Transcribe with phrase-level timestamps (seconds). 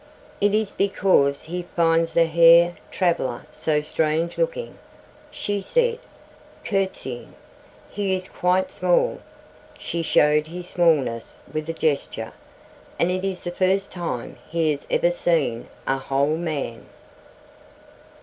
[0.41, 4.79] "It is because he finds the Herr Traveler so strange looking,"
[5.29, 5.99] she said,
[6.65, 7.35] curtsying.
[7.87, 9.19] "He is quite small,"
[9.77, 12.33] she showed his smallness with a gesture,
[12.97, 16.87] "and it is the first time he has even seen a whole man."